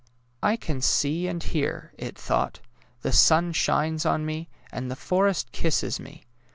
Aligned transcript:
"I 0.51 0.55
can 0.57 0.81
see 0.81 1.27
and 1.27 1.43
hear," 1.43 1.93
it 1.95 2.17
thought;'' 2.17 2.59
the 3.03 3.11
sun 3.13 3.53
shines 3.53 4.03
on 4.03 4.25
me, 4.25 4.49
and 4.71 4.89
the 4.89 4.95
forest 4.95 5.51
kisses 5.51 5.99
me. 5.99 6.23